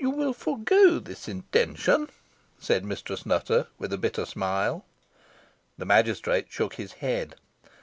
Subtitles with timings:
[0.00, 2.08] "You will forego this intention,"
[2.58, 4.86] said Mistress Nutter, with a bitter smile.
[5.76, 7.34] The magistrate shook his head.